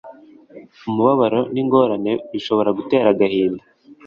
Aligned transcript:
umubabaro 0.89 1.41
n'ingorane 1.53 2.13
bishobora 2.31 2.69
gutera 2.77 3.07
agahinda 3.13 3.63